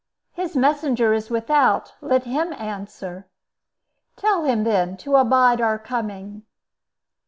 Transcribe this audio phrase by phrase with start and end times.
[0.31, 3.27] "His messenger is without; let him answer."
[4.15, 6.41] "Tell him, then, to abide our coming."